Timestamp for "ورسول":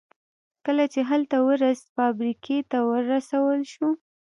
2.91-3.59